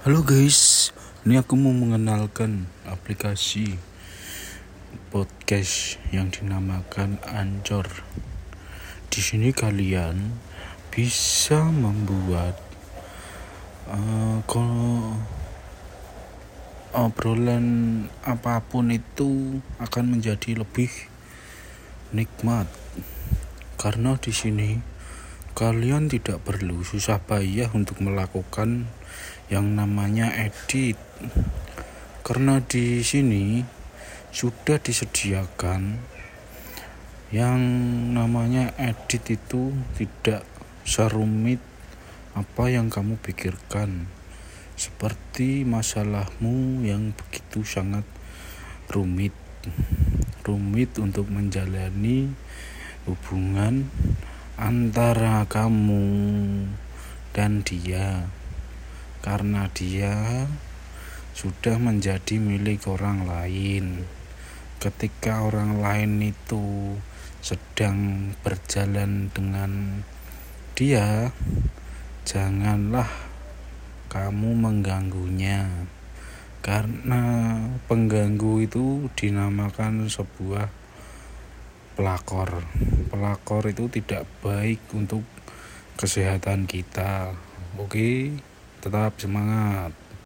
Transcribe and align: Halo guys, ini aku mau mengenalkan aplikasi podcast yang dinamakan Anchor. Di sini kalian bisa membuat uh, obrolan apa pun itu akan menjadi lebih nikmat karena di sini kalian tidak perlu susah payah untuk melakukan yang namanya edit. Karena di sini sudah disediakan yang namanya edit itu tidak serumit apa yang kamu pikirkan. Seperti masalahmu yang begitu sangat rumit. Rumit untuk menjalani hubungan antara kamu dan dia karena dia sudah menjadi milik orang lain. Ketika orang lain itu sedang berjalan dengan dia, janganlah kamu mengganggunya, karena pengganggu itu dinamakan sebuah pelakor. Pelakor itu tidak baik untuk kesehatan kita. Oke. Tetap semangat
Halo 0.00 0.24
guys, 0.24 0.96
ini 1.28 1.36
aku 1.36 1.60
mau 1.60 1.76
mengenalkan 1.76 2.64
aplikasi 2.88 3.76
podcast 5.12 6.00
yang 6.08 6.32
dinamakan 6.32 7.20
Anchor. 7.28 7.84
Di 9.12 9.20
sini 9.20 9.52
kalian 9.52 10.40
bisa 10.88 11.68
membuat 11.68 12.56
uh, 13.92 14.40
obrolan 16.96 17.68
apa 18.24 18.64
pun 18.64 18.96
itu 18.96 19.60
akan 19.84 20.16
menjadi 20.16 20.64
lebih 20.64 20.88
nikmat 22.16 22.72
karena 23.76 24.16
di 24.16 24.32
sini 24.32 24.80
kalian 25.52 26.06
tidak 26.06 26.40
perlu 26.46 26.86
susah 26.86 27.18
payah 27.20 27.68
untuk 27.74 28.00
melakukan 28.00 28.86
yang 29.50 29.74
namanya 29.74 30.30
edit. 30.32 30.96
Karena 32.22 32.62
di 32.62 33.02
sini 33.02 33.60
sudah 34.30 34.78
disediakan 34.78 35.98
yang 37.34 37.58
namanya 38.14 38.74
edit 38.78 39.26
itu 39.34 39.74
tidak 39.98 40.46
serumit 40.86 41.58
apa 42.34 42.70
yang 42.70 42.86
kamu 42.86 43.18
pikirkan. 43.18 44.06
Seperti 44.78 45.66
masalahmu 45.66 46.86
yang 46.86 47.12
begitu 47.12 47.66
sangat 47.66 48.06
rumit. 48.88 49.34
Rumit 50.46 50.96
untuk 51.02 51.28
menjalani 51.28 52.32
hubungan 53.04 53.90
antara 54.60 55.48
kamu 55.48 56.04
dan 57.32 57.64
dia 57.64 58.28
karena 59.24 59.72
dia 59.72 60.44
sudah 61.32 61.80
menjadi 61.80 62.36
milik 62.36 62.84
orang 62.84 63.24
lain. 63.24 64.04
Ketika 64.76 65.48
orang 65.48 65.80
lain 65.80 66.20
itu 66.20 66.96
sedang 67.40 68.32
berjalan 68.44 69.32
dengan 69.32 70.04
dia, 70.76 71.32
janganlah 72.28 73.08
kamu 74.12 74.56
mengganggunya, 74.56 75.88
karena 76.60 77.56
pengganggu 77.88 78.68
itu 78.68 79.08
dinamakan 79.16 80.08
sebuah 80.08 80.79
pelakor. 81.94 82.62
Pelakor 83.10 83.70
itu 83.70 83.86
tidak 83.90 84.26
baik 84.42 84.80
untuk 84.94 85.22
kesehatan 85.98 86.66
kita. 86.68 87.34
Oke. 87.78 88.34
Tetap 88.80 89.20
semangat 89.20 89.92